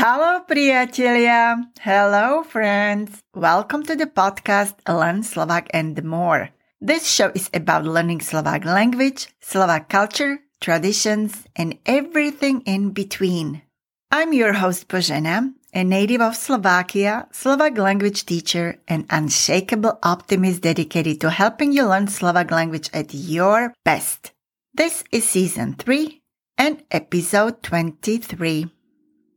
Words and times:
Hello, 0.00 0.40
priatelia. 0.48 1.60
Hello, 1.76 2.42
friends. 2.42 3.20
Welcome 3.36 3.84
to 3.84 3.92
the 3.92 4.08
podcast 4.08 4.80
Learn 4.88 5.20
Slovak 5.20 5.68
and 5.76 5.92
more. 6.08 6.48
This 6.80 7.04
show 7.04 7.28
is 7.36 7.52
about 7.52 7.84
learning 7.84 8.24
Slovak 8.24 8.64
language, 8.64 9.28
Slovak 9.44 9.92
culture, 9.92 10.40
traditions, 10.56 11.44
and 11.52 11.76
everything 11.84 12.64
in 12.64 12.96
between. 12.96 13.60
I'm 14.08 14.32
your 14.32 14.56
host, 14.56 14.88
Božena, 14.88 15.52
a 15.76 15.84
native 15.84 16.24
of 16.24 16.32
Slovakia, 16.32 17.28
Slovak 17.28 17.76
language 17.76 18.24
teacher, 18.24 18.80
and 18.88 19.04
unshakable 19.12 20.00
optimist 20.00 20.64
dedicated 20.64 21.20
to 21.20 21.28
helping 21.28 21.76
you 21.76 21.84
learn 21.84 22.08
Slovak 22.08 22.48
language 22.48 22.88
at 22.96 23.12
your 23.12 23.76
best. 23.84 24.32
This 24.72 25.04
is 25.12 25.28
season 25.28 25.76
3 25.76 26.24
and 26.56 26.80
episode 26.88 27.60
23. 27.60 28.79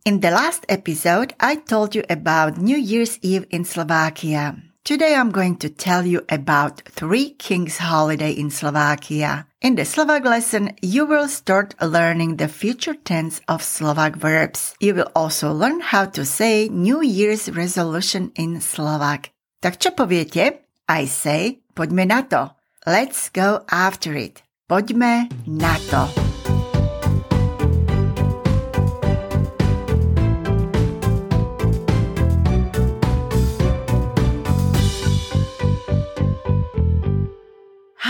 In 0.05 0.19
the 0.19 0.31
last 0.31 0.65
episode, 0.67 1.33
I 1.39 1.55
told 1.55 1.95
you 1.95 2.03
about 2.09 2.57
New 2.59 2.75
Year's 2.75 3.17
Eve 3.21 3.47
in 3.51 3.63
Slovakia. 3.63 4.59
Today 4.83 5.15
I'm 5.15 5.31
going 5.31 5.55
to 5.63 5.71
tell 5.71 6.03
you 6.03 6.27
about 6.27 6.83
Three 6.91 7.39
Kings 7.39 7.79
holiday 7.79 8.35
in 8.35 8.51
Slovakia. 8.51 9.47
In 9.63 9.79
the 9.79 9.87
Slovak 9.87 10.27
lesson, 10.27 10.75
you 10.83 11.07
will 11.07 11.31
start 11.31 11.79
learning 11.79 12.35
the 12.35 12.51
future 12.51 12.99
tense 12.99 13.39
of 13.47 13.63
Slovak 13.63 14.19
verbs. 14.19 14.75
You 14.83 14.91
will 14.91 15.07
also 15.15 15.55
learn 15.55 15.79
how 15.79 16.11
to 16.19 16.27
say 16.27 16.67
New 16.67 16.99
Year's 16.99 17.47
resolution 17.47 18.35
in 18.35 18.59
Slovak. 18.59 19.31
Tak 19.63 19.79
čo 19.79 19.95
poviete? 19.95 20.67
I 20.83 21.07
say, 21.07 21.63
poďme 21.79 22.11
na 22.11 22.27
to. 22.27 22.51
Let's 22.83 23.31
go 23.31 23.63
after 23.71 24.19
it. 24.19 24.43
Poďme 24.67 25.31
na 25.47 25.79
to. 25.95 26.32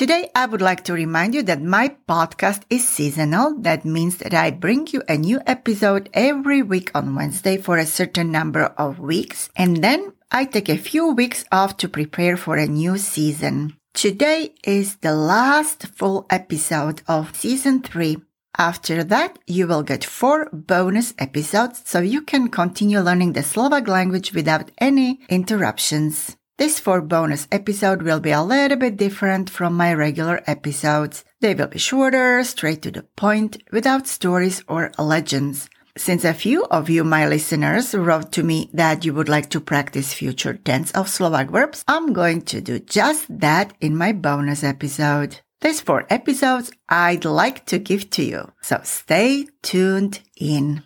Today, 0.00 0.30
I 0.34 0.46
would 0.46 0.62
like 0.62 0.84
to 0.84 0.94
remind 0.94 1.34
you 1.34 1.42
that 1.42 1.60
my 1.60 1.94
podcast 2.08 2.62
is 2.70 2.88
seasonal. 2.88 3.60
That 3.60 3.84
means 3.84 4.16
that 4.16 4.32
I 4.32 4.50
bring 4.50 4.86
you 4.86 5.02
a 5.06 5.18
new 5.18 5.42
episode 5.46 6.08
every 6.14 6.62
week 6.62 6.90
on 6.94 7.14
Wednesday 7.14 7.58
for 7.58 7.76
a 7.76 7.84
certain 7.84 8.32
number 8.32 8.64
of 8.78 8.98
weeks. 8.98 9.50
And 9.54 9.84
then 9.84 10.14
I 10.30 10.46
take 10.46 10.70
a 10.70 10.78
few 10.78 11.12
weeks 11.12 11.44
off 11.52 11.76
to 11.76 11.86
prepare 11.86 12.38
for 12.38 12.56
a 12.56 12.66
new 12.66 12.96
season. 12.96 13.76
Today 13.92 14.54
is 14.64 14.96
the 15.04 15.14
last 15.14 15.88
full 15.88 16.24
episode 16.30 17.02
of 17.06 17.36
season 17.36 17.82
three. 17.82 18.16
After 18.56 19.04
that, 19.04 19.38
you 19.46 19.66
will 19.66 19.82
get 19.82 20.02
four 20.02 20.48
bonus 20.50 21.12
episodes 21.18 21.82
so 21.84 22.00
you 22.00 22.22
can 22.22 22.48
continue 22.48 23.00
learning 23.00 23.34
the 23.34 23.42
Slovak 23.42 23.86
language 23.86 24.32
without 24.32 24.70
any 24.78 25.20
interruptions. 25.28 26.38
This 26.60 26.78
four 26.78 27.00
bonus 27.00 27.48
episode 27.50 28.02
will 28.02 28.20
be 28.20 28.32
a 28.32 28.42
little 28.42 28.76
bit 28.76 28.98
different 28.98 29.48
from 29.48 29.72
my 29.72 29.94
regular 29.94 30.42
episodes. 30.46 31.24
They 31.40 31.54
will 31.54 31.68
be 31.68 31.78
shorter, 31.78 32.44
straight 32.44 32.82
to 32.82 32.90
the 32.90 33.02
point, 33.16 33.62
without 33.72 34.06
stories 34.06 34.62
or 34.68 34.92
legends. 34.98 35.70
Since 35.96 36.22
a 36.22 36.34
few 36.34 36.64
of 36.64 36.90
you, 36.90 37.02
my 37.02 37.26
listeners, 37.26 37.94
wrote 37.94 38.32
to 38.32 38.42
me 38.42 38.68
that 38.74 39.06
you 39.06 39.14
would 39.14 39.30
like 39.30 39.48
to 39.50 39.60
practice 39.62 40.12
future 40.12 40.52
tense 40.52 40.92
of 40.92 41.08
Slovak 41.08 41.48
verbs, 41.48 41.82
I'm 41.88 42.12
going 42.12 42.42
to 42.52 42.60
do 42.60 42.78
just 42.78 43.24
that 43.40 43.72
in 43.80 43.96
my 43.96 44.12
bonus 44.12 44.62
episode. 44.62 45.40
These 45.62 45.80
four 45.80 46.04
episodes 46.10 46.72
I'd 46.90 47.24
like 47.24 47.64
to 47.72 47.78
give 47.78 48.10
to 48.10 48.22
you. 48.22 48.52
So 48.60 48.82
stay 48.84 49.46
tuned 49.62 50.20
in. 50.36 50.84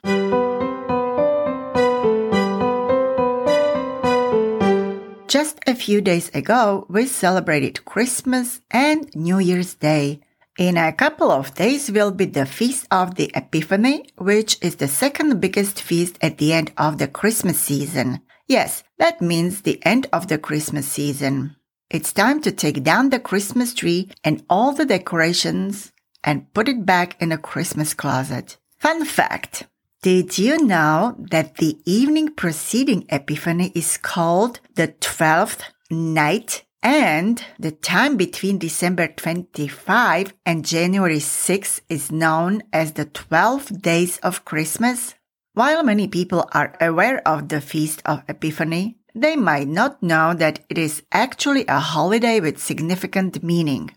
Just 5.35 5.59
a 5.67 5.75
few 5.75 6.01
days 6.01 6.29
ago, 6.29 6.87
we 6.89 7.07
celebrated 7.07 7.85
Christmas 7.85 8.61
and 8.71 9.13
New 9.17 9.41
Year's 9.41 9.75
Day. 9.75 10.21
In 10.61 10.77
a 10.77 10.93
couple 10.93 11.33
of 11.33 11.57
days 11.57 11.91
will 11.91 12.13
be 12.13 12.27
the 12.27 12.47
Feast 12.47 12.87
of 12.93 13.17
the 13.17 13.33
Epiphany, 13.35 14.11
which 14.17 14.59
is 14.63 14.77
the 14.77 14.87
second 14.87 15.41
biggest 15.41 15.83
feast 15.83 16.19
at 16.21 16.39
the 16.39 16.53
end 16.53 16.71
of 16.79 16.99
the 16.99 17.09
Christmas 17.09 17.59
season. 17.59 18.21
Yes, 18.47 18.85
that 18.99 19.21
means 19.21 19.63
the 19.63 19.85
end 19.85 20.07
of 20.13 20.29
the 20.29 20.39
Christmas 20.39 20.87
season. 20.87 21.57
It's 21.91 22.13
time 22.13 22.41
to 22.43 22.53
take 22.53 22.85
down 22.85 23.11
the 23.11 23.19
Christmas 23.19 23.75
tree 23.75 24.13
and 24.23 24.45
all 24.49 24.73
the 24.73 24.87
decorations 24.87 25.93
and 26.23 26.55
put 26.55 26.69
it 26.69 26.87
back 26.87 27.21
in 27.21 27.33
a 27.33 27.39
Christmas 27.39 27.93
closet. 27.93 28.57
Fun 28.79 29.05
fact. 29.05 29.65
Did 30.05 30.37
you 30.37 30.59
know 30.59 31.17
that 31.31 31.55
the 31.57 31.79
evening 31.87 32.35
preceding 32.35 33.07
Epiphany 33.09 33.73
is 33.75 33.97
called 33.97 34.61
the 34.75 34.89
12th 34.89 35.63
night 35.91 36.67
and 36.83 37.43
the 37.59 37.71
time 37.71 38.19
between 38.19 38.59
December 38.59 39.09
25 39.09 40.35
and 40.45 40.63
January 40.63 41.21
6 41.21 41.81
is 41.89 42.13
known 42.13 42.65
as 42.71 42.93
the 42.93 43.07
12 43.07 43.81
days 43.81 44.19
of 44.19 44.45
Christmas? 44.45 45.15
While 45.55 45.83
many 45.83 46.07
people 46.07 46.51
are 46.53 46.77
aware 46.83 47.27
of 47.27 47.49
the 47.49 47.63
Feast 47.63 48.03
of 48.05 48.25
Epiphany, 48.29 48.99
they 49.15 49.37
might 49.37 49.69
not 49.69 50.03
know 50.03 50.35
that 50.35 50.61
it 50.69 50.77
is 50.77 51.03
actually 51.13 51.65
a 51.67 51.81
holiday 51.81 52.41
with 52.41 52.63
significant 52.63 53.43
meaning. 53.43 53.91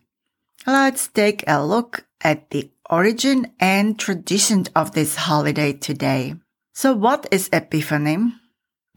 Let's 0.67 1.07
take 1.07 1.45
a 1.47 1.65
look 1.65 2.05
at 2.19 2.49
the 2.49 2.69
origin 2.89 3.53
and 3.57 3.97
tradition 3.97 4.65
of 4.75 4.91
this 4.91 5.15
holiday 5.15 5.71
today. 5.71 6.35
So 6.73 6.93
what 6.93 7.25
is 7.31 7.49
Epiphany? 7.53 8.33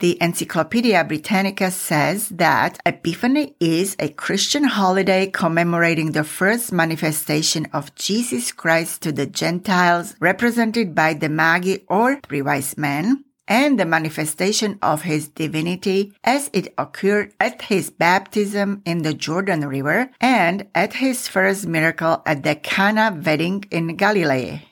The 0.01 0.21
Encyclopedia 0.21 1.05
Britannica 1.05 1.71
says 1.71 2.31
that 2.31 2.81
Epiphany 2.85 3.55
is 3.61 3.95
a 4.01 4.09
Christian 4.09 4.65
holiday 4.65 5.31
commemorating 5.31 6.11
the 6.11 6.25
first 6.25 6.73
manifestation 6.73 7.69
of 7.73 7.95
Jesus 7.95 8.51
Christ 8.51 9.03
to 9.03 9.13
the 9.13 9.27
Gentiles 9.27 10.17
represented 10.19 10.93
by 10.97 11.15
the 11.15 11.29
Magi 11.29 11.85
or 11.87 12.19
three 12.27 12.43
wise 12.43 12.77
men 12.77 13.25
and 13.51 13.79
the 13.79 13.85
manifestation 13.85 14.79
of 14.81 15.03
his 15.03 15.27
divinity 15.27 16.15
as 16.23 16.49
it 16.53 16.73
occurred 16.79 17.35
at 17.41 17.63
his 17.63 17.91
baptism 17.91 18.81
in 18.87 19.03
the 19.03 19.13
Jordan 19.13 19.67
River 19.67 20.11
and 20.21 20.69
at 20.73 20.95
his 20.95 21.27
first 21.27 21.67
miracle 21.67 22.23
at 22.25 22.45
the 22.45 22.55
Cana 22.55 23.21
wedding 23.23 23.65
in 23.73 23.97
Galilee. 23.97 24.63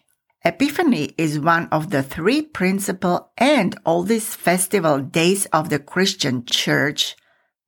Epiphany 0.44 1.12
is 1.18 1.40
one 1.40 1.66
of 1.72 1.90
the 1.90 2.04
three 2.04 2.40
principal 2.40 3.32
and 3.36 3.76
oldest 3.84 4.36
festival 4.36 5.00
days 5.00 5.46
of 5.46 5.68
the 5.68 5.80
Christian 5.80 6.44
Church. 6.46 7.16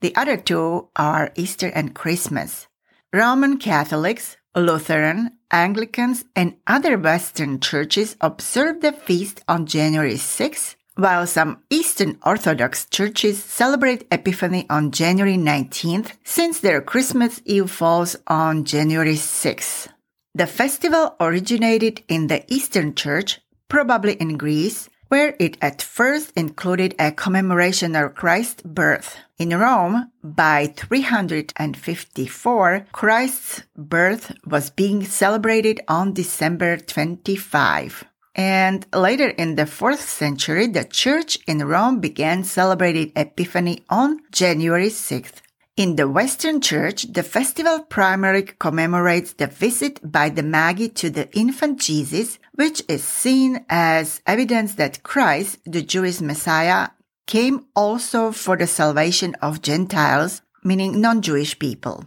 The 0.01 0.15
other 0.15 0.37
two 0.37 0.89
are 0.95 1.33
Easter 1.35 1.67
and 1.75 1.93
Christmas. 1.93 2.69
Roman 3.13 3.59
Catholics, 3.59 4.37
Lutheran, 4.55 5.33
Anglicans, 5.51 6.25
and 6.37 6.55
other 6.69 6.97
Western 6.97 7.59
churches 7.59 8.17
observe 8.21 8.81
the 8.81 8.93
feast 8.93 9.43
on 9.49 9.67
January 9.67 10.17
6, 10.17 10.77
while 11.01 11.27
some 11.27 11.63
Eastern 11.71 12.19
Orthodox 12.25 12.87
churches 12.87 13.43
celebrate 13.43 14.07
Epiphany 14.13 14.67
on 14.69 14.91
January 14.91 15.37
19th, 15.37 16.13
since 16.25 16.61
their 16.61 16.81
Christmas 16.81 17.41
Eve 17.45 17.71
falls 17.71 18.17
on 18.27 18.65
January 18.65 19.17
6th. 19.17 19.89
The 20.35 20.47
festival 20.47 21.17
originated 21.19 22.03
in 22.07 22.29
the 22.29 22.45
Eastern 22.53 22.95
Church, 22.95 23.41
probably 23.69 24.13
in 24.15 24.37
Greece, 24.37 24.89
where 25.09 25.35
it 25.41 25.57
at 25.61 25.83
first 25.83 26.33
included 26.37 26.95
a 26.99 27.11
commemoration 27.11 27.97
of 27.97 28.15
Christ's 28.15 28.63
birth. 28.63 29.17
In 29.39 29.51
Rome, 29.51 30.13
by 30.23 30.73
354, 30.77 32.87
Christ's 32.93 33.63
birth 33.77 34.33
was 34.47 34.71
being 34.71 35.05
celebrated 35.05 35.81
on 35.89 36.13
December 36.13 36.77
25. 36.77 38.05
And 38.35 38.87
later 38.95 39.29
in 39.29 39.57
the 39.57 39.65
4th 39.65 39.99
century, 39.99 40.67
the 40.69 40.85
church 40.85 41.39
in 41.47 41.67
Rome 41.67 42.01
began 42.01 42.45
celebrating 42.45 43.13
Epiphany 43.17 43.85
on 43.89 44.21
January 44.31 44.89
6th. 44.89 45.43
In 45.77 45.97
the 45.97 46.09
Western 46.09 46.61
Church, 46.61 47.05
the 47.13 47.23
festival 47.23 47.81
primarily 47.81 48.43
commemorates 48.59 49.33
the 49.33 49.47
visit 49.47 49.99
by 50.05 50.29
the 50.29 50.43
Magi 50.43 50.89
to 50.89 51.11
the 51.11 51.33
infant 51.33 51.81
Jesus, 51.81 52.39
which 52.55 52.83
is 52.89 53.03
seen 53.03 53.65
as 53.69 54.21
evidence 54.27 54.75
that 54.75 55.03
Christ, 55.03 55.59
the 55.65 55.83
Jewish 55.83 56.21
Messiah, 56.21 56.91
came 57.27 57.67
also 57.75 58.31
for 58.31 58.57
the 58.57 58.67
salvation 58.67 59.35
of 59.41 59.63
Gentiles, 59.63 60.43
meaning 60.63 61.01
non-Jewish 61.01 61.59
people. 61.59 62.07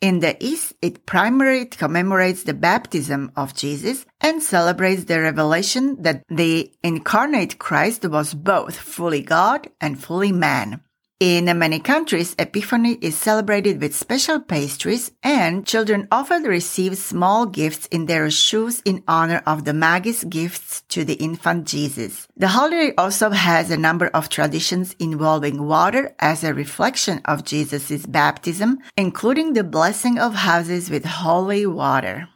In 0.00 0.20
the 0.20 0.36
East, 0.38 0.74
it 0.80 1.06
primarily 1.06 1.66
commemorates 1.66 2.44
the 2.44 2.54
baptism 2.54 3.32
of 3.34 3.54
Jesus 3.54 4.06
and 4.20 4.40
celebrates 4.40 5.04
the 5.04 5.20
revelation 5.20 6.00
that 6.02 6.22
the 6.28 6.72
incarnate 6.84 7.58
Christ 7.58 8.08
was 8.08 8.32
both 8.32 8.76
fully 8.76 9.22
God 9.22 9.68
and 9.80 10.00
fully 10.00 10.30
man. 10.30 10.82
In 11.20 11.46
many 11.58 11.80
countries, 11.80 12.36
Epiphany 12.38 12.96
is 13.02 13.18
celebrated 13.18 13.80
with 13.80 13.96
special 13.96 14.38
pastries 14.38 15.10
and 15.20 15.66
children 15.66 16.06
often 16.12 16.44
receive 16.44 16.96
small 16.96 17.44
gifts 17.44 17.86
in 17.86 18.06
their 18.06 18.30
shoes 18.30 18.80
in 18.84 19.02
honor 19.08 19.42
of 19.44 19.64
the 19.64 19.74
Magi's 19.74 20.22
gifts 20.22 20.82
to 20.82 21.04
the 21.04 21.14
infant 21.14 21.66
Jesus. 21.66 22.28
The 22.36 22.46
holiday 22.46 22.94
also 22.96 23.30
has 23.30 23.68
a 23.72 23.76
number 23.76 24.06
of 24.14 24.28
traditions 24.28 24.94
involving 25.00 25.66
water 25.66 26.14
as 26.20 26.44
a 26.44 26.54
reflection 26.54 27.20
of 27.24 27.42
Jesus' 27.42 28.06
baptism, 28.06 28.78
including 28.96 29.54
the 29.54 29.64
blessing 29.64 30.20
of 30.20 30.46
houses 30.46 30.88
with 30.88 31.04
holy 31.04 31.66
water. 31.66 32.28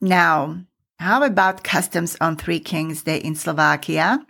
Now, 0.00 0.62
how 1.00 1.24
about 1.24 1.64
customs 1.64 2.16
on 2.20 2.36
Three 2.36 2.60
Kings 2.60 3.02
Day 3.02 3.16
in 3.16 3.34
Slovakia? 3.34 4.24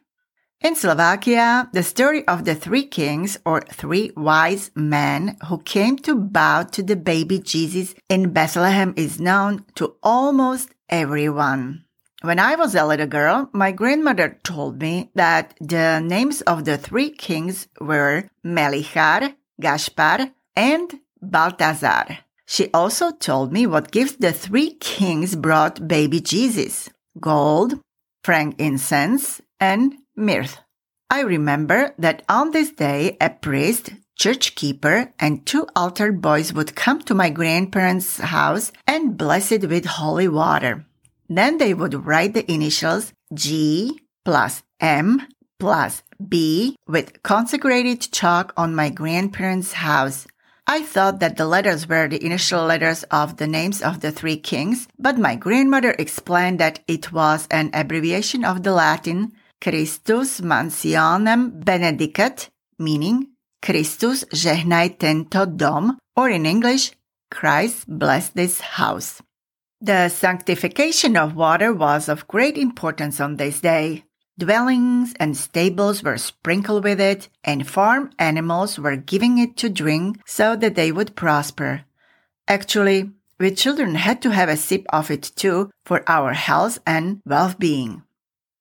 In 0.62 0.76
Slovakia, 0.76 1.68
the 1.72 1.82
story 1.82 2.22
of 2.28 2.44
the 2.44 2.54
three 2.54 2.86
kings 2.86 3.36
or 3.44 3.62
three 3.62 4.12
wise 4.16 4.70
men 4.76 5.36
who 5.48 5.58
came 5.58 5.98
to 6.06 6.14
bow 6.14 6.62
to 6.70 6.84
the 6.84 6.94
baby 6.94 7.40
Jesus 7.40 7.96
in 8.08 8.32
Bethlehem 8.32 8.94
is 8.96 9.18
known 9.18 9.64
to 9.74 9.96
almost 10.04 10.70
everyone. 10.88 11.82
When 12.22 12.38
I 12.38 12.54
was 12.54 12.76
a 12.76 12.86
little 12.86 13.08
girl, 13.08 13.50
my 13.52 13.72
grandmother 13.72 14.38
told 14.44 14.80
me 14.80 15.10
that 15.16 15.54
the 15.58 15.98
names 15.98 16.42
of 16.42 16.64
the 16.64 16.78
three 16.78 17.10
kings 17.10 17.66
were 17.80 18.30
Melichar, 18.46 19.34
Gaspar, 19.60 20.30
and 20.54 21.00
Balthazar. 21.20 22.18
She 22.46 22.70
also 22.72 23.10
told 23.10 23.52
me 23.52 23.66
what 23.66 23.90
gifts 23.90 24.14
the 24.14 24.32
three 24.32 24.74
kings 24.78 25.34
brought 25.34 25.88
baby 25.88 26.20
Jesus 26.20 26.88
gold, 27.18 27.80
frankincense, 28.22 29.42
and 29.58 29.98
myrrh. 30.22 30.48
I 31.10 31.20
remember 31.20 31.94
that 31.98 32.22
on 32.28 32.52
this 32.52 32.70
day, 32.70 33.18
a 33.20 33.28
priest, 33.28 33.90
church 34.18 34.54
keeper, 34.54 35.12
and 35.18 35.44
two 35.44 35.66
altar 35.76 36.12
boys 36.12 36.52
would 36.52 36.74
come 36.74 37.02
to 37.02 37.14
my 37.14 37.28
grandparents' 37.28 38.18
house 38.18 38.72
and 38.86 39.18
bless 39.18 39.52
it 39.52 39.68
with 39.68 39.84
holy 39.84 40.28
water. 40.28 40.86
Then 41.28 41.58
they 41.58 41.74
would 41.74 42.06
write 42.06 42.34
the 42.34 42.50
initials 42.50 43.12
G 43.34 44.00
plus 44.24 44.62
M 44.80 45.26
plus 45.58 46.02
B 46.28 46.76
with 46.86 47.22
consecrated 47.22 48.00
chalk 48.12 48.52
on 48.56 48.74
my 48.74 48.88
grandparents' 48.88 49.72
house. 49.72 50.26
I 50.66 50.82
thought 50.82 51.20
that 51.20 51.36
the 51.36 51.46
letters 51.46 51.88
were 51.88 52.08
the 52.08 52.24
initial 52.24 52.64
letters 52.64 53.02
of 53.04 53.36
the 53.36 53.46
names 53.46 53.82
of 53.82 54.00
the 54.00 54.12
three 54.12 54.36
kings, 54.36 54.88
but 54.98 55.18
my 55.18 55.34
grandmother 55.34 55.94
explained 55.98 56.60
that 56.60 56.80
it 56.86 57.12
was 57.12 57.48
an 57.50 57.70
abbreviation 57.74 58.44
of 58.44 58.62
the 58.62 58.72
Latin 58.72 59.32
Christus 59.62 60.40
mansionem 60.40 61.62
benedicat, 61.62 62.48
meaning 62.80 63.28
Kristus 63.62 64.24
žehnaj 64.34 64.98
tento 64.98 65.46
dom, 65.46 65.98
or 66.16 66.30
in 66.30 66.46
English, 66.46 66.90
Christ 67.30 67.86
bless 67.86 68.30
this 68.30 68.60
house. 68.60 69.22
The 69.80 70.08
sanctification 70.08 71.16
of 71.16 71.36
water 71.36 71.72
was 71.72 72.08
of 72.08 72.26
great 72.26 72.58
importance 72.58 73.20
on 73.20 73.36
this 73.36 73.60
day. 73.60 74.02
Dwellings 74.36 75.14
and 75.20 75.36
stables 75.36 76.02
were 76.02 76.18
sprinkled 76.18 76.82
with 76.82 77.00
it, 77.00 77.28
and 77.44 77.68
farm 77.68 78.10
animals 78.18 78.80
were 78.80 78.96
giving 78.96 79.38
it 79.38 79.56
to 79.58 79.70
drink 79.70 80.18
so 80.26 80.56
that 80.56 80.74
they 80.74 80.90
would 80.90 81.14
prosper. 81.14 81.84
Actually, 82.48 83.10
we 83.38 83.52
children 83.52 83.94
had 83.94 84.20
to 84.22 84.30
have 84.30 84.48
a 84.48 84.56
sip 84.56 84.86
of 84.92 85.08
it 85.08 85.30
too 85.36 85.70
for 85.84 86.02
our 86.08 86.32
health 86.32 86.80
and 86.84 87.22
well-being. 87.24 88.02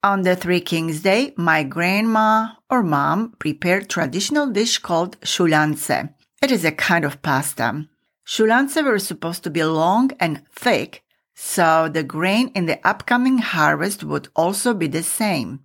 On 0.03 0.23
the 0.23 0.35
Three 0.35 0.61
Kings 0.61 1.01
Day, 1.01 1.31
my 1.37 1.61
grandma 1.61 2.53
or 2.71 2.81
mom 2.81 3.35
prepared 3.37 3.87
traditional 3.87 4.47
dish 4.47 4.79
called 4.79 5.19
šúľance. 5.21 6.09
It 6.41 6.49
is 6.49 6.65
a 6.65 6.71
kind 6.71 7.05
of 7.05 7.21
pasta. 7.21 7.85
Šúľance 8.25 8.83
were 8.83 8.97
supposed 8.97 9.43
to 9.43 9.51
be 9.51 9.63
long 9.63 10.09
and 10.19 10.41
thick, 10.55 11.03
so 11.35 11.87
the 11.87 12.01
grain 12.01 12.49
in 12.55 12.65
the 12.65 12.79
upcoming 12.83 13.37
harvest 13.37 14.03
would 14.03 14.29
also 14.35 14.73
be 14.73 14.87
the 14.87 15.03
same. 15.03 15.59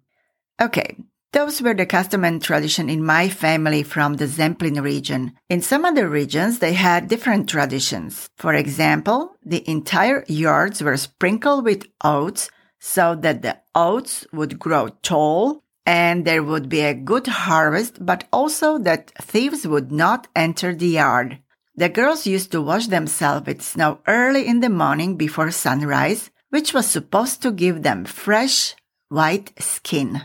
Okay, 0.60 0.98
those 1.32 1.62
were 1.62 1.72
the 1.72 1.86
custom 1.86 2.22
and 2.22 2.42
tradition 2.42 2.90
in 2.90 3.02
my 3.02 3.30
family 3.30 3.82
from 3.82 4.16
the 4.16 4.26
Zemplin 4.26 4.82
region. 4.82 5.32
In 5.48 5.62
some 5.62 5.86
other 5.86 6.10
regions, 6.10 6.58
they 6.58 6.74
had 6.74 7.08
different 7.08 7.48
traditions. 7.48 8.28
For 8.36 8.52
example, 8.52 9.36
the 9.42 9.66
entire 9.66 10.26
yards 10.28 10.82
were 10.82 10.98
sprinkled 10.98 11.64
with 11.64 11.88
oats 12.04 12.50
so 12.78 13.14
that 13.14 13.42
the 13.42 13.58
oats 13.74 14.26
would 14.32 14.58
grow 14.58 14.88
tall 15.02 15.62
and 15.84 16.24
there 16.24 16.42
would 16.42 16.68
be 16.68 16.80
a 16.80 16.94
good 16.94 17.26
harvest, 17.28 18.04
but 18.04 18.24
also 18.32 18.78
that 18.78 19.12
thieves 19.22 19.66
would 19.66 19.92
not 19.92 20.26
enter 20.34 20.74
the 20.74 20.88
yard. 20.88 21.38
The 21.76 21.88
girls 21.88 22.26
used 22.26 22.52
to 22.52 22.62
wash 22.62 22.88
themselves 22.88 23.46
with 23.46 23.62
snow 23.62 24.00
early 24.06 24.46
in 24.46 24.60
the 24.60 24.70
morning 24.70 25.16
before 25.16 25.50
sunrise, 25.50 26.30
which 26.50 26.74
was 26.74 26.86
supposed 26.86 27.42
to 27.42 27.52
give 27.52 27.82
them 27.82 28.04
fresh, 28.04 28.74
white 29.08 29.52
skin. 29.62 30.22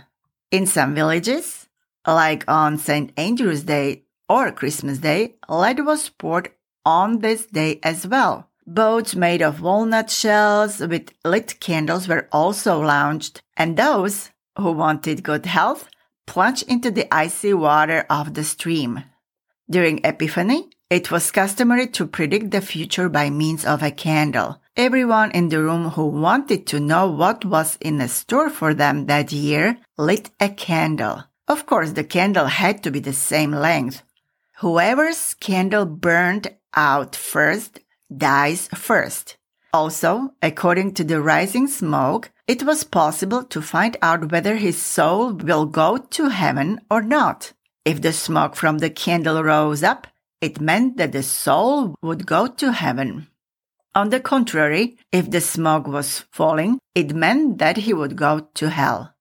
In 0.49 0.65
some 0.65 0.95
villages, 0.95 1.67
like 2.07 2.43
on 2.47 2.77
St. 2.77 3.11
Andrew's 3.17 3.63
Day 3.63 4.03
or 4.27 4.51
Christmas 4.51 4.97
Day, 4.97 5.35
lead 5.47 5.85
was 5.85 6.09
poured 6.09 6.51
on 6.85 7.19
this 7.19 7.45
day 7.45 7.79
as 7.83 8.07
well. 8.07 8.49
Boats 8.67 9.15
made 9.15 9.41
of 9.41 9.61
walnut 9.61 10.09
shells 10.09 10.79
with 10.79 11.13
lit 11.25 11.59
candles 11.59 12.07
were 12.07 12.27
also 12.31 12.79
launched, 12.79 13.41
and 13.57 13.75
those 13.75 14.29
who 14.57 14.71
wanted 14.71 15.23
good 15.23 15.45
health 15.45 15.89
plunged 16.27 16.63
into 16.67 16.91
the 16.91 17.11
icy 17.13 17.53
water 17.53 18.05
of 18.09 18.33
the 18.33 18.43
stream. 18.43 19.03
During 19.69 19.99
Epiphany, 20.03 20.69
it 20.89 21.09
was 21.09 21.31
customary 21.31 21.87
to 21.87 22.05
predict 22.05 22.51
the 22.51 22.61
future 22.61 23.09
by 23.09 23.29
means 23.29 23.65
of 23.65 23.81
a 23.81 23.91
candle. 23.91 24.61
Everyone 24.75 25.31
in 25.31 25.49
the 25.49 25.61
room 25.61 25.91
who 25.91 26.07
wanted 26.07 26.67
to 26.67 26.79
know 26.79 27.07
what 27.07 27.43
was 27.43 27.77
in 27.81 28.05
store 28.07 28.49
for 28.49 28.73
them 28.73 29.07
that 29.07 29.31
year 29.31 29.77
lit 29.97 30.29
a 30.39 30.49
candle. 30.49 31.23
Of 31.47 31.65
course, 31.65 31.91
the 31.91 32.03
candle 32.03 32.45
had 32.45 32.83
to 32.83 32.91
be 32.91 32.99
the 32.99 33.13
same 33.13 33.51
length. 33.51 34.03
Whoever's 34.59 35.33
candle 35.33 35.85
burned 35.85 36.53
out 36.73 37.15
first 37.15 37.79
dies 38.15 38.67
first. 38.75 39.37
Also, 39.73 40.33
according 40.41 40.93
to 40.95 41.03
the 41.03 41.21
rising 41.21 41.67
smoke, 41.67 42.31
it 42.47 42.63
was 42.63 42.83
possible 42.83 43.43
to 43.45 43.61
find 43.61 43.95
out 44.01 44.31
whether 44.31 44.57
his 44.57 44.81
soul 44.81 45.33
will 45.33 45.65
go 45.65 45.97
to 45.97 46.29
heaven 46.29 46.81
or 46.89 47.01
not. 47.01 47.53
If 47.85 48.01
the 48.01 48.11
smoke 48.11 48.55
from 48.55 48.79
the 48.79 48.89
candle 48.89 49.41
rose 49.41 49.81
up, 49.81 50.07
it 50.41 50.59
meant 50.59 50.97
that 50.97 51.13
the 51.13 51.23
soul 51.23 51.95
would 52.01 52.25
go 52.25 52.47
to 52.47 52.73
heaven. 52.73 53.27
On 53.95 54.09
the 54.09 54.19
contrary, 54.19 54.97
if 55.11 55.29
the 55.29 55.41
smoke 55.41 55.87
was 55.87 56.25
falling, 56.31 56.79
it 56.95 57.13
meant 57.13 57.57
that 57.59 57.77
he 57.77 57.93
would 57.93 58.15
go 58.15 58.47
to 58.55 58.69
hell. 58.69 59.13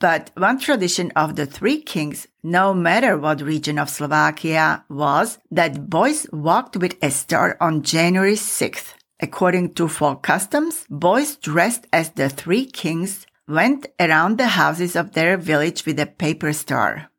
But 0.00 0.30
one 0.36 0.58
tradition 0.58 1.12
of 1.16 1.36
the 1.36 1.46
three 1.46 1.80
kings, 1.80 2.26
no 2.42 2.74
matter 2.74 3.16
what 3.16 3.40
region 3.40 3.78
of 3.78 3.88
Slovakia, 3.88 4.84
was 4.88 5.38
that 5.50 5.88
boys 5.88 6.26
walked 6.32 6.76
with 6.76 6.96
a 7.02 7.10
star 7.10 7.56
on 7.60 7.82
January 7.82 8.34
6th. 8.34 8.94
According 9.20 9.74
to 9.74 9.88
folk 9.88 10.22
customs, 10.22 10.84
boys 10.90 11.36
dressed 11.36 11.86
as 11.92 12.10
the 12.10 12.28
three 12.28 12.66
kings 12.66 13.26
went 13.46 13.86
around 14.00 14.38
the 14.38 14.48
houses 14.48 14.96
of 14.96 15.12
their 15.12 15.36
village 15.36 15.86
with 15.86 15.98
a 16.00 16.06
paper 16.06 16.52
star. 16.52 17.10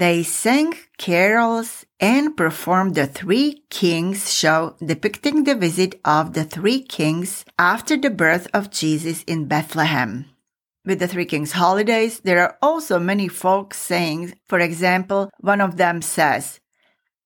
They 0.00 0.22
sang 0.22 0.72
carols 0.96 1.84
and 2.00 2.34
performed 2.34 2.94
the 2.94 3.06
Three 3.06 3.64
Kings 3.68 4.32
show 4.32 4.76
depicting 4.82 5.44
the 5.44 5.54
visit 5.54 6.00
of 6.06 6.32
the 6.32 6.44
Three 6.44 6.80
Kings 6.80 7.44
after 7.58 7.98
the 7.98 8.08
birth 8.08 8.48
of 8.54 8.70
Jesus 8.70 9.22
in 9.24 9.44
Bethlehem. 9.44 10.29
With 10.90 10.98
the 10.98 11.06
Three 11.06 11.24
Kings 11.24 11.52
holidays, 11.52 12.18
there 12.26 12.42
are 12.42 12.58
also 12.60 12.98
many 12.98 13.28
folk 13.28 13.74
sayings. 13.74 14.34
For 14.50 14.58
example, 14.58 15.30
one 15.38 15.60
of 15.60 15.76
them 15.76 16.02
says, 16.02 16.58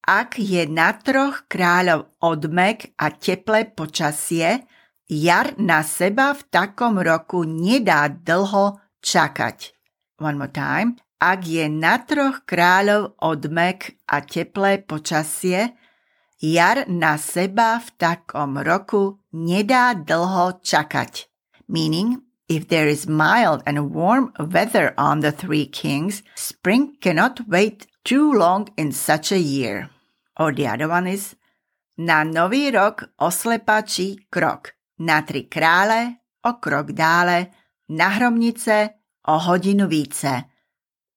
Ak 0.04 0.36
je 0.36 0.68
na 0.68 0.92
troch 0.92 1.48
kráľov 1.48 2.12
odmek 2.20 2.92
a 3.00 3.08
teplé 3.08 3.72
počasie, 3.72 4.68
jar 5.08 5.56
na 5.56 5.80
seba 5.80 6.36
v 6.36 6.44
takom 6.52 7.00
roku 7.00 7.48
nedá 7.48 8.12
dlho 8.12 8.84
čakať. 9.00 9.72
One 10.20 10.36
more 10.36 10.52
time. 10.52 11.00
Ak 11.16 11.48
je 11.48 11.64
na 11.64 12.04
troch 12.04 12.44
kráľov 12.44 13.16
odmek 13.16 13.96
a 14.04 14.20
teplé 14.20 14.84
počasie, 14.84 15.72
jar 16.36 16.84
na 16.84 17.16
seba 17.16 17.80
v 17.80 17.88
takom 17.96 18.60
roku 18.60 19.24
nedá 19.32 19.96
dlho 19.96 20.60
čakať. 20.60 21.32
Meaning, 21.64 22.20
if 22.54 22.68
there 22.68 22.86
is 22.86 23.08
mild 23.08 23.62
and 23.66 23.92
warm 23.92 24.32
weather 24.38 24.94
on 24.96 25.20
the 25.20 25.32
Three 25.32 25.66
Kings, 25.66 26.22
spring 26.36 26.96
cannot 27.00 27.48
wait 27.48 27.86
too 28.04 28.32
long 28.32 28.68
in 28.76 28.92
such 28.92 29.32
a 29.32 29.38
year. 29.38 29.90
Or 30.38 30.52
the 30.52 30.68
other 30.68 30.88
one 30.88 31.06
is, 31.06 31.34
na 31.98 32.22
nový 32.24 32.70
rok 32.70 33.10
oslepačí 33.18 34.30
krok, 34.30 34.74
na 34.98 35.22
tri 35.22 35.46
krále 35.46 36.16
o 36.44 36.52
krok 36.58 36.92
dále, 36.92 37.50
na 37.88 38.08
hromnice 38.08 38.90
o 39.28 39.38
hodinu 39.38 39.86
více. 39.88 40.44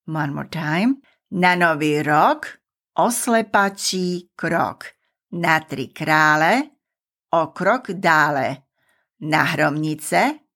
One 0.07 0.33
more 0.33 0.49
time. 0.49 1.01
Na 1.31 1.55
nový 1.55 2.01
rok 2.01 2.47
oslepačí 2.97 4.29
krok. 4.35 4.85
Na 5.31 5.59
tri 5.59 5.87
krále 5.87 6.63
o 7.33 7.47
krok 7.47 7.91
dále. 7.91 8.63
Na 9.21 9.43
hromnice 9.43 10.46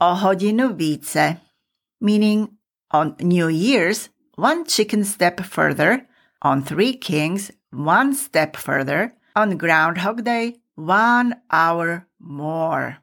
o 0.00 0.14
hodinu 0.14 0.76
více. 0.76 1.40
Meaning 2.00 2.48
on 2.90 3.16
New 3.20 3.48
Year's, 3.48 4.08
one 4.36 4.64
chicken 4.64 5.04
step 5.04 5.40
further. 5.40 6.06
On 6.42 6.62
Three 6.62 6.94
Kings, 6.94 7.50
one 7.70 8.14
step 8.14 8.56
further. 8.56 9.14
On 9.34 9.56
Groundhog 9.56 10.24
Day, 10.24 10.56
one 10.74 11.36
hour 11.50 12.06
more. 12.20 12.98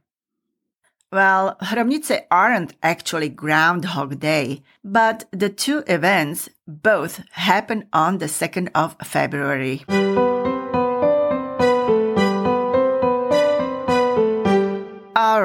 Well, 1.11 1.57
Hromnice 1.61 2.21
aren't 2.31 2.73
actually 2.81 3.27
Groundhog 3.27 4.19
Day, 4.19 4.63
but 4.81 5.25
the 5.31 5.49
two 5.49 5.83
events 5.87 6.47
both 6.65 7.21
happen 7.31 7.89
on 7.91 8.19
the 8.19 8.27
2nd 8.27 8.69
of 8.73 8.95
February. 9.03 9.83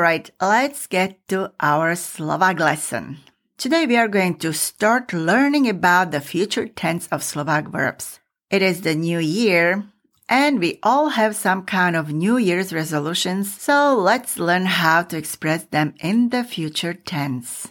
Alright, 0.06 0.30
let's 0.40 0.86
get 0.86 1.18
to 1.34 1.50
our 1.58 1.96
Slovak 1.96 2.60
lesson. 2.60 3.18
Today 3.58 3.90
we 3.90 3.96
are 3.96 4.06
going 4.06 4.38
to 4.38 4.54
start 4.54 5.12
learning 5.12 5.68
about 5.68 6.12
the 6.12 6.20
future 6.20 6.68
tense 6.68 7.08
of 7.10 7.26
Slovak 7.26 7.66
verbs. 7.66 8.20
It 8.48 8.62
is 8.62 8.82
the 8.82 8.94
new 8.94 9.18
year, 9.18 9.82
and 10.28 10.60
we 10.60 10.78
all 10.84 11.18
have 11.18 11.34
some 11.34 11.66
kind 11.66 11.96
of 11.96 12.14
New 12.14 12.36
Year's 12.38 12.72
resolutions, 12.72 13.50
so 13.50 13.98
let's 13.98 14.38
learn 14.38 14.66
how 14.66 15.02
to 15.10 15.18
express 15.18 15.64
them 15.64 15.92
in 15.98 16.28
the 16.28 16.44
future 16.44 16.94
tense. 16.94 17.66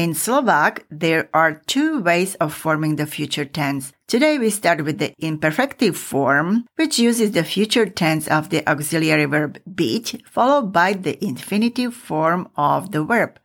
In 0.00 0.16
Slovak, 0.16 0.88
there 0.88 1.28
are 1.36 1.60
two 1.68 2.00
ways 2.00 2.32
of 2.40 2.56
forming 2.56 2.96
the 2.96 3.04
future 3.04 3.44
tense. 3.44 3.92
Today 4.08 4.38
we 4.40 4.48
start 4.48 4.80
with 4.82 4.96
the 4.96 5.12
imperfective 5.20 5.94
form, 5.94 6.64
which 6.80 6.98
uses 6.98 7.32
the 7.32 7.44
future 7.44 7.84
tense 7.84 8.24
of 8.24 8.48
the 8.48 8.64
auxiliary 8.64 9.28
verb 9.28 9.60
byť, 9.68 10.24
followed 10.24 10.72
by 10.72 10.96
the 10.96 11.22
infinitive 11.22 11.92
form 11.92 12.48
of 12.56 12.96
the 12.96 13.04
verb. 13.04 13.36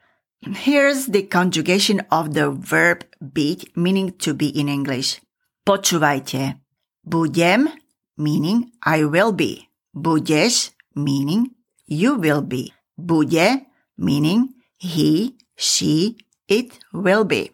Here's 0.47 1.11
the 1.11 1.27
conjugation 1.27 2.07
of 2.07 2.31
the 2.31 2.51
verb 2.51 3.03
byť, 3.19 3.75
meaning 3.75 4.15
to 4.23 4.31
be 4.31 4.47
in 4.47 4.71
English. 4.71 5.19
Počúvajte. 5.67 6.55
Budem 7.03 7.67
meaning 8.15 8.71
I 8.79 9.03
will 9.03 9.35
be. 9.35 9.67
Budeš 9.91 10.71
meaning 10.95 11.51
you 11.83 12.15
will 12.15 12.39
be. 12.39 12.71
Bude 12.95 13.67
meaning 13.99 14.55
he, 14.79 15.35
she, 15.59 16.15
it 16.47 16.79
will 16.93 17.23
be. 17.23 17.51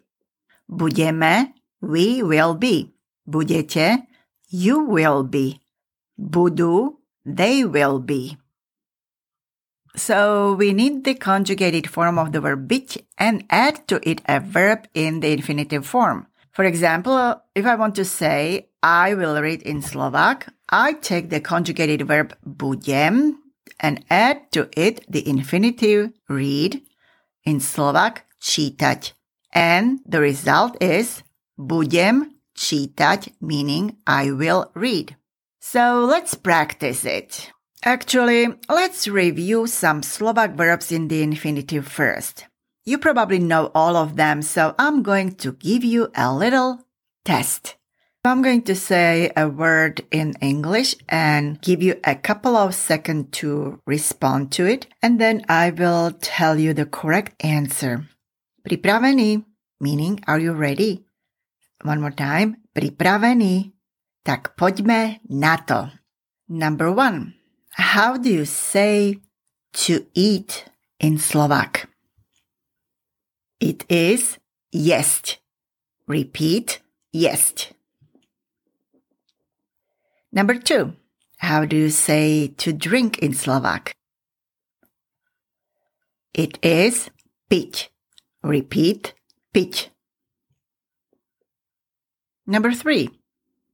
Budeme, 0.69 1.53
we 1.81 2.23
will 2.23 2.55
be. 2.55 2.91
Budete, 3.27 4.07
you 4.49 4.79
will 4.83 5.23
be. 5.23 5.59
Budu, 6.19 6.97
they 7.25 7.65
will 7.65 7.99
be. 7.99 8.37
So 9.95 10.53
we 10.53 10.71
need 10.73 11.03
the 11.03 11.15
conjugated 11.15 11.89
form 11.89 12.17
of 12.17 12.31
the 12.31 12.39
verb 12.39 12.67
byť 12.69 13.03
and 13.17 13.43
add 13.49 13.87
to 13.87 13.99
it 14.07 14.21
a 14.25 14.39
verb 14.39 14.87
in 14.93 15.19
the 15.19 15.31
infinitive 15.31 15.85
form. 15.85 16.27
For 16.51 16.63
example, 16.63 17.41
if 17.55 17.65
I 17.65 17.75
want 17.75 17.95
to 17.95 18.05
say, 18.05 18.67
I 18.83 19.13
will 19.13 19.41
read 19.41 19.61
in 19.63 19.81
Slovak, 19.81 20.47
I 20.69 20.93
take 20.93 21.29
the 21.29 21.39
conjugated 21.39 22.07
verb 22.07 22.35
budem 22.47 23.35
and 23.79 24.03
add 24.09 24.51
to 24.51 24.69
it 24.75 25.03
the 25.11 25.27
infinitive 25.27 26.11
read 26.29 26.81
in 27.43 27.59
Slovak 27.59 28.25
čítať. 28.41 29.13
And 29.53 30.01
the 30.03 30.19
result 30.19 30.75
is 30.81 31.23
budem 31.55 32.41
čítať, 32.57 33.37
meaning 33.39 34.01
I 34.09 34.31
will 34.33 34.73
read. 34.73 35.15
So 35.61 36.03
let's 36.09 36.33
practice 36.33 37.05
it. 37.05 37.53
Actually, 37.83 38.49
let's 38.69 39.07
review 39.07 39.65
some 39.65 40.01
Slovak 40.01 40.57
verbs 40.57 40.91
in 40.91 41.07
the 41.07 41.21
infinitive 41.21 41.87
first. 41.87 42.45
You 42.85 42.97
probably 42.97 43.39
know 43.39 43.69
all 43.73 43.95
of 43.95 44.17
them, 44.17 44.41
so 44.41 44.73
I'm 44.77 45.01
going 45.01 45.37
to 45.45 45.53
give 45.53 45.83
you 45.83 46.09
a 46.15 46.33
little 46.33 46.85
test. 47.25 47.77
I'm 48.23 48.41
going 48.41 48.61
to 48.69 48.75
say 48.75 49.31
a 49.35 49.49
word 49.49 50.05
in 50.11 50.33
English 50.41 50.95
and 51.09 51.59
give 51.61 51.81
you 51.81 51.97
a 52.03 52.13
couple 52.13 52.55
of 52.55 52.75
seconds 52.75 53.29
to 53.41 53.81
respond 53.85 54.51
to 54.53 54.65
it, 54.65 54.85
and 55.01 55.19
then 55.19 55.41
I 55.49 55.71
will 55.71 56.11
tell 56.21 56.59
you 56.59 56.73
the 56.73 56.85
correct 56.85 57.33
answer. 57.43 58.05
Pripravený, 58.61 59.43
meaning 59.79 60.21
are 60.27 60.39
you 60.39 60.53
ready? 60.53 61.05
One 61.83 62.01
more 62.01 62.13
time. 62.13 62.61
Pripravený. 62.73 63.73
Tak 64.21 64.53
poďme 64.53 65.19
na 65.29 65.57
to. 65.65 65.89
Number 66.47 66.93
one. 66.93 67.33
How 67.73 68.17
do 68.17 68.29
you 68.29 68.45
say 68.45 69.17
to 69.87 70.05
eat 70.13 70.69
in 70.99 71.17
Slovak? 71.17 71.89
It 73.59 73.85
is 73.89 74.37
jest. 74.71 75.37
Repeat, 76.07 76.81
jest. 77.13 77.73
Number 80.31 80.55
two, 80.57 80.93
how 81.37 81.65
do 81.65 81.75
you 81.75 81.89
say 81.89 82.47
to 82.57 82.73
drink 82.73 83.19
in 83.19 83.33
Slovak? 83.33 83.93
It 86.33 86.57
is 86.63 87.09
piť. 87.49 87.90
Repeat, 88.43 89.13
piť. 89.53 89.91
Number 92.47 92.73
three, 92.73 93.09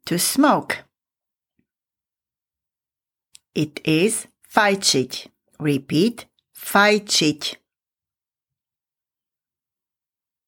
to 0.05 0.19
smoke. 0.19 0.83
It 3.55 3.79
is 3.88 4.27
fajčiť. 4.53 5.31
Repeat, 5.57 6.27
fajčiť. 6.53 7.41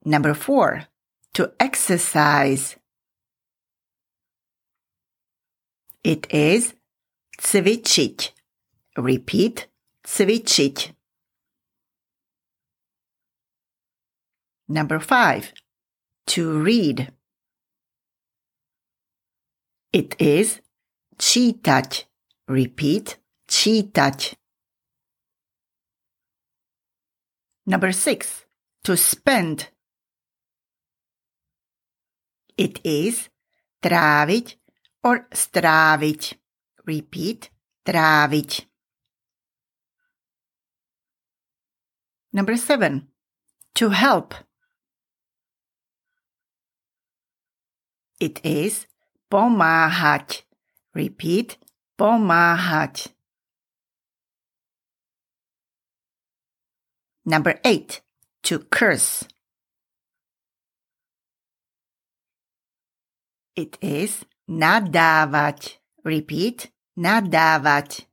Number 0.05 0.33
four, 0.33 0.85
to 1.33 1.51
exercise. 1.59 2.75
It 6.03 6.27
is 6.29 6.75
cvičiť. 7.39 8.19
Repeat, 8.97 9.67
cvičiť. 10.03 10.98
Number 14.69 14.99
five, 14.99 15.51
to 16.27 16.61
read. 16.61 17.09
It 19.89 20.13
is 20.21 20.61
čítať. 21.17 22.05
Repeat, 22.45 23.17
čítať. 23.49 24.37
Number 27.65 27.89
six, 27.89 28.45
to 28.85 28.93
spend. 28.93 29.73
It 32.53 32.77
is 32.85 33.29
tráviť 33.81 34.57
or 35.01 35.25
stráviť. 35.33 36.21
Repeat, 36.85 37.49
tráviť. 37.85 38.51
Number 42.33 42.53
seven, 42.53 43.09
to 43.73 43.89
help. 43.89 44.37
It 48.19 48.43
is 48.43 48.83
pomáhať. 49.31 50.43
Repeat, 50.91 51.55
pomáhať. 51.95 53.15
Number 57.23 57.61
eight, 57.63 58.03
to 58.43 58.59
curse. 58.67 59.23
It 63.55 63.79
is 63.79 64.27
nadávať. 64.49 65.79
Repeat, 66.03 66.75
nadávať. 66.99 68.08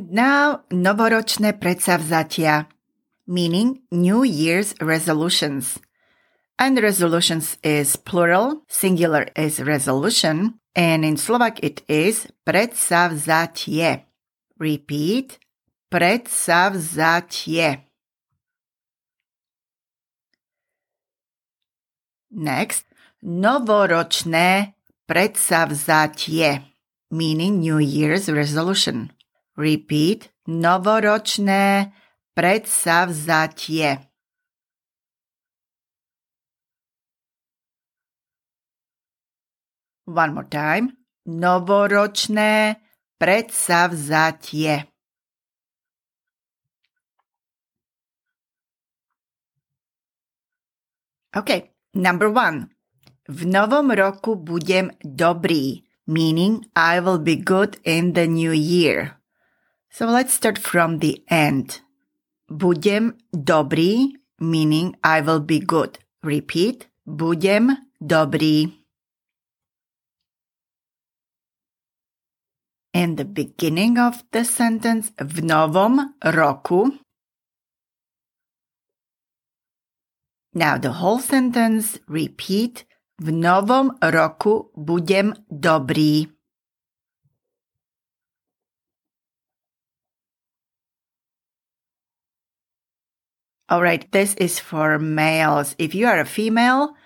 And 0.00 0.16
now 0.16 0.64
novoročné 0.72 1.60
predsavzatia, 1.60 2.72
meaning 3.28 3.84
New 3.92 4.24
Year's 4.24 4.72
resolutions. 4.80 5.76
And 6.56 6.80
resolutions 6.80 7.60
is 7.60 8.00
plural, 8.00 8.64
singular 8.64 9.28
is 9.36 9.60
resolution, 9.60 10.56
and 10.72 11.04
in 11.04 11.20
Slovak 11.20 11.60
it 11.60 11.84
is 11.84 12.32
predsavzatie. 12.48 14.08
Repeat, 14.56 15.36
predsavzatie. 15.92 17.84
Next, 22.32 22.88
novoročné 23.20 24.72
predsavzatie, 25.04 26.64
meaning 27.12 27.60
New 27.60 27.76
Year's 27.76 28.32
resolution. 28.32 29.12
Repeat, 29.60 30.48
novoročné 30.48 31.92
predsavzatie. 32.32 34.08
One 40.08 40.32
more 40.32 40.48
time. 40.48 40.96
Novoročné 41.28 42.80
predsavzatie. 43.20 44.88
Okay, 51.36 51.68
number 51.92 52.32
one. 52.32 52.72
V 53.28 53.44
novom 53.44 53.92
roku 53.92 54.40
budem 54.40 54.88
dobrý, 55.04 55.84
meaning 56.08 56.64
I 56.72 56.98
will 57.04 57.20
be 57.20 57.36
good 57.36 57.76
in 57.84 58.16
the 58.16 58.24
new 58.24 58.56
year. 58.56 59.19
So 59.90 60.06
let's 60.06 60.32
start 60.34 60.56
from 60.56 60.98
the 60.98 61.22
end. 61.28 61.80
Budem 62.48 63.18
dobri, 63.34 64.14
meaning 64.38 64.96
I 65.02 65.20
will 65.20 65.40
be 65.40 65.58
good. 65.58 65.98
Repeat. 66.22 66.86
Budem 67.06 67.76
dobri. 68.00 68.72
In 72.94 73.16
the 73.16 73.24
beginning 73.24 73.98
of 73.98 74.22
the 74.30 74.44
sentence 74.44 75.10
v 75.18 75.42
novom 75.42 76.14
roku. 76.22 76.90
Now 80.54 80.78
the 80.78 81.02
whole 81.02 81.18
sentence 81.18 81.98
repeat 82.06 82.86
v 83.18 83.30
novom 83.30 83.94
roku 84.02 84.70
budem 84.74 85.34
dobrý. 85.50 86.39
Alright, 93.70 94.10
this 94.10 94.34
is 94.34 94.58
for 94.58 94.98
males. 94.98 95.76
If 95.78 95.94
you 95.94 96.08
are 96.08 96.18
a 96.18 96.24
female, 96.24 96.96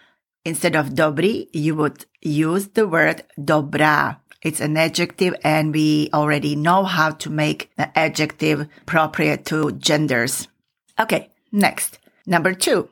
instead 0.46 0.74
of 0.74 0.96
dobrý, 0.96 1.48
you 1.52 1.74
would 1.76 2.06
use 2.22 2.68
the 2.68 2.88
word 2.88 3.22
dobrá. 3.38 4.16
It's 4.40 4.60
an 4.60 4.76
adjective 4.76 5.34
and 5.44 5.74
we 5.74 6.08
already 6.14 6.56
know 6.56 6.84
how 6.84 7.10
to 7.20 7.28
make 7.28 7.70
the 7.76 7.92
adjective 7.98 8.68
appropriate 8.82 9.44
to 9.46 9.72
genders. 9.72 10.48
Okay, 10.98 11.28
next. 11.52 11.98
Number 12.26 12.54
two. 12.54 12.88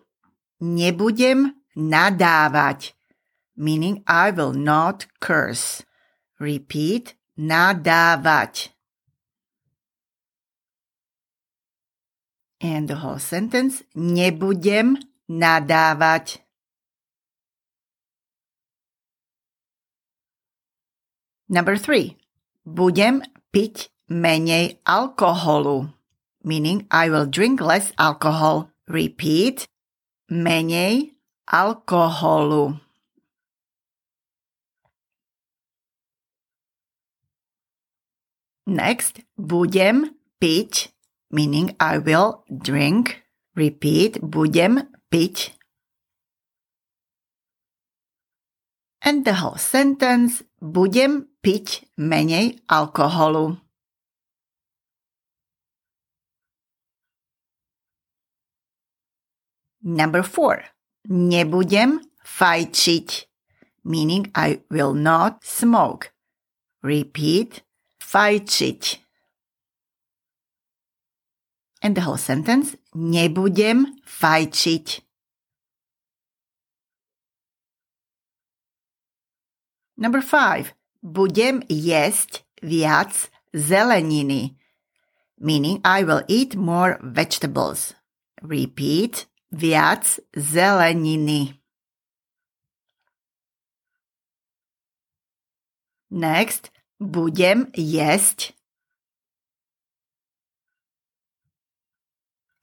Nebudem 0.60 1.56
nadávať, 1.76 2.92
meaning 3.56 4.04
I 4.06 4.30
will 4.32 4.52
not 4.52 5.06
curse. 5.18 5.82
Repeat, 6.38 7.16
nadávať. 7.40 8.71
And 12.62 12.86
the 12.86 13.02
whole 13.02 13.18
sentence, 13.18 13.82
nebudem 13.98 14.94
nadávať. 15.26 16.38
Number 21.50 21.74
three. 21.74 22.14
Budem 22.62 23.26
piť 23.50 23.90
menej 24.06 24.78
alkoholu. 24.86 25.90
Meaning 26.46 26.86
I 26.86 27.10
will 27.10 27.26
drink 27.26 27.58
less 27.58 27.90
alcohol. 27.98 28.70
Repeat. 28.86 29.66
Menej 30.30 31.18
alkoholu. 31.50 32.78
Next. 38.70 39.18
Budem 39.34 40.14
piť. 40.38 40.94
Meaning 41.32 41.74
I 41.80 41.96
will 41.96 42.44
drink. 42.46 43.24
Repeat. 43.56 44.20
Budem 44.20 44.84
piť. 45.08 45.56
And 49.00 49.24
the 49.24 49.40
whole 49.40 49.56
sentence. 49.56 50.44
Budem 50.60 51.32
piť 51.40 51.88
menej 51.96 52.60
alkoholu. 52.68 53.56
Number 59.82 60.22
four. 60.22 60.62
Nebudem 61.08 61.98
fajčiť. 62.22 63.08
Meaning 63.82 64.30
I 64.36 64.62
will 64.70 64.94
not 64.94 65.42
smoke. 65.42 66.14
Repeat. 66.84 67.66
Fajčiť. 67.98 69.01
And 71.82 71.96
the 71.96 72.06
whole 72.06 72.16
sentence. 72.16 72.78
Nebudem 72.94 73.98
fajčiť. 74.06 75.02
Number 79.98 80.22
five. 80.22 80.78
Budem 81.02 81.66
jesť 81.66 82.46
viac 82.62 83.10
zeleniny. 83.50 84.54
Meaning 85.42 85.82
I 85.82 86.06
will 86.06 86.22
eat 86.30 86.54
more 86.54 87.02
vegetables. 87.02 87.98
Repeat. 88.38 89.26
Viac 89.50 90.22
zeleniny. 90.38 91.58
Next. 96.14 96.70
Budem 97.02 97.74
jesť. 97.74 98.54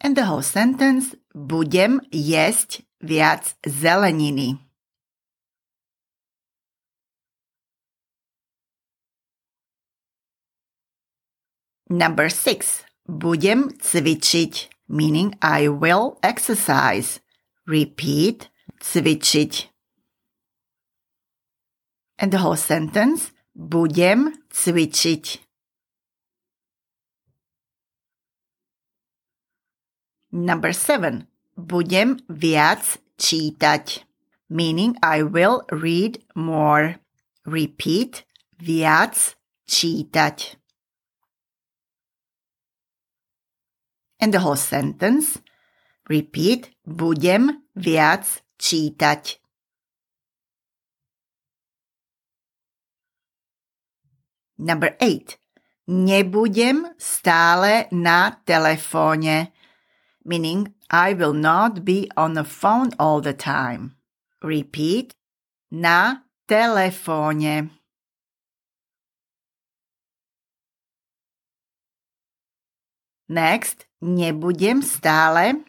And 0.02 0.16
the 0.16 0.26
whole 0.26 0.42
sentence. 0.42 1.16
Budem 1.36 2.00
jesť 2.12 2.88
viac 3.04 3.56
zeleniny. 3.68 4.60
Number 11.90 12.30
six. 12.30 12.86
Budem 13.10 13.74
cvičiť, 13.82 14.88
meaning 14.88 15.34
I 15.42 15.68
will 15.68 16.22
exercise. 16.22 17.20
Repeat, 17.66 18.48
cvičiť. 18.78 19.54
And 22.22 22.32
the 22.32 22.40
whole 22.40 22.56
sentence. 22.56 23.34
Budem 23.58 24.38
cvičiť. 24.54 25.49
Number 30.32 30.74
seven. 30.74 31.26
Budem 31.58 32.22
viac 32.30 33.02
čítať, 33.18 34.06
meaning 34.48 34.96
I 35.02 35.26
will 35.26 35.66
read 35.74 36.22
more. 36.38 37.02
Repeat, 37.44 38.24
viac 38.62 39.36
čítať. 39.66 40.56
And 44.20 44.34
the 44.34 44.40
whole 44.40 44.60
sentence. 44.60 45.40
Repeat. 46.10 46.76
Budem 46.86 47.64
viac 47.74 48.44
čítať. 48.60 49.40
Number 54.60 55.00
eight. 55.00 55.40
Nebudem 55.88 56.94
stále 57.00 57.88
na 57.96 58.36
telefóne. 58.44 59.56
Meaning, 60.30 60.78
I 60.94 61.18
will 61.18 61.34
not 61.34 61.82
be 61.84 62.06
on 62.14 62.38
the 62.38 62.46
phone 62.46 62.94
all 63.02 63.20
the 63.20 63.34
time. 63.34 63.98
Repeat. 64.46 65.18
Na 65.74 66.22
telefóne. 66.46 67.74
Next, 73.30 73.86
nebudem 74.02 74.82
stále 74.82 75.66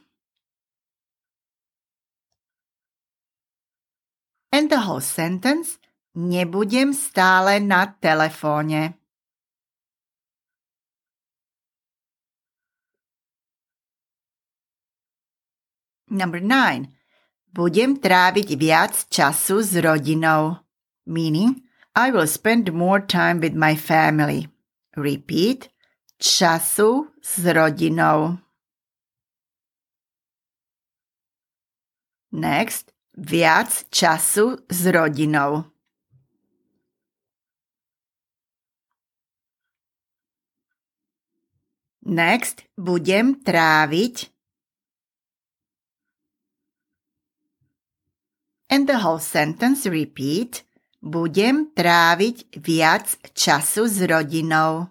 and 4.52 4.68
the 4.68 4.80
whole 4.84 5.00
sentence 5.00 5.78
nebudem 6.16 6.92
stále 6.92 7.60
na 7.60 7.86
telefóne. 7.86 8.99
Number 16.10 16.42
nine. 16.42 16.90
Budem 17.54 17.98
tráviť 18.02 18.58
viac 18.58 19.06
času 19.06 19.62
s 19.62 19.78
rodinou. 19.78 20.58
Meaning, 21.06 21.62
I 21.94 22.10
will 22.10 22.26
spend 22.26 22.70
more 22.74 22.98
time 22.98 23.38
with 23.38 23.54
my 23.54 23.78
family. 23.78 24.50
Repeat. 24.98 25.70
Času 26.18 27.10
s 27.22 27.38
rodinou. 27.46 28.42
Next. 32.34 32.90
Viac 33.14 33.90
času 33.90 34.62
s 34.70 34.80
rodinou. 34.86 35.70
Next 42.00 42.66
budem 42.74 43.38
tráviť 43.44 44.39
And 48.70 48.86
the 48.86 49.02
whole 49.02 49.18
sentence 49.18 49.82
repeat. 49.90 50.62
Budem 51.02 51.74
tráviť 51.74 52.54
viac 52.62 53.18
času 53.34 53.90
s 53.90 53.98
rodinou. 54.06 54.86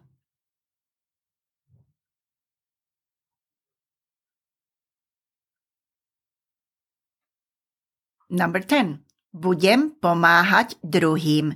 Number 8.27 8.59
10. 8.61 8.99
Budem 9.31 9.95
pomáhať 9.95 10.75
druhým. 10.83 11.55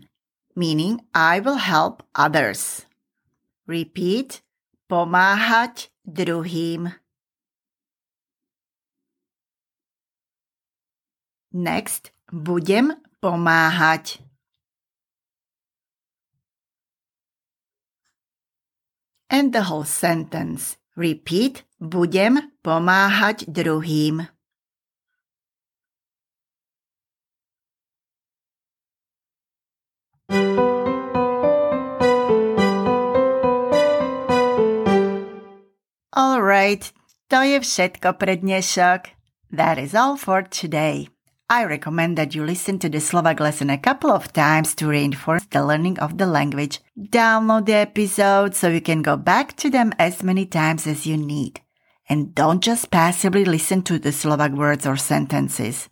Meaning 0.56 1.04
I 1.12 1.44
will 1.44 1.60
help 1.60 2.08
others. 2.16 2.88
Repeat. 3.68 4.40
Pomáhať 4.88 5.92
druhým. 6.08 7.03
Next, 11.54 12.10
budem 12.34 12.98
pomáhať. 13.22 14.18
And 19.30 19.54
the 19.54 19.70
whole 19.70 19.86
sentence. 19.86 20.82
Repeat, 20.98 21.62
budem 21.78 22.54
pomáhať 22.66 23.46
druhým. 23.46 24.26
Alright, 36.14 36.94
to 37.30 37.42
je 37.46 37.58
všetko 37.62 38.18
pre 38.18 38.42
dnešok. 38.42 39.14
That 39.54 39.78
is 39.78 39.94
all 39.94 40.18
for 40.18 40.46
today. 40.46 41.14
I 41.50 41.66
recommend 41.66 42.18
that 42.18 42.34
you 42.34 42.46
listen 42.46 42.80
to 42.80 42.90
the 42.90 43.00
Slovak 43.00 43.40
lesson 43.40 43.70
a 43.70 43.78
couple 43.78 44.12
of 44.12 44.32
times 44.34 44.74
to 44.76 44.88
reinforce 44.88 45.44
the 45.52 45.64
learning 45.64 46.00
of 46.00 46.18
the 46.18 46.26
language. 46.26 46.80
Download 46.98 47.66
the 47.66 47.76
episodes 47.76 48.58
so 48.58 48.70
you 48.70 48.82
can 48.82 49.02
go 49.02 49.18
back 49.18 49.56
to 49.58 49.70
them 49.70 49.94
as 50.00 50.24
many 50.24 50.46
times 50.46 50.88
as 50.88 51.06
you 51.06 51.18
need. 51.18 51.62
And 52.08 52.34
don't 52.34 52.64
just 52.64 52.92
passively 52.92 53.46
listen 53.46 53.84
to 53.84 54.00
the 54.00 54.12
Slovak 54.12 54.52
words 54.52 54.88
or 54.88 54.98
sentences. 54.98 55.90